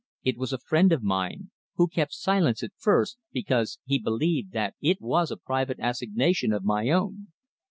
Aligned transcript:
It 0.23 0.35
was 0.39 0.51
a 0.51 0.57
friend 0.57 0.91
of 0.91 1.03
mine, 1.03 1.51
who 1.75 1.87
kept 1.87 2.13
silence 2.15 2.63
at 2.63 2.71
first 2.75 3.19
because 3.31 3.77
he 3.85 3.99
believed 3.99 4.51
that 4.53 4.73
it 4.81 4.99
was 4.99 5.29
a 5.29 5.37
private 5.37 5.77
assignation 5.79 6.51
of 6.51 6.63
my 6.63 6.89
own. 6.89 7.27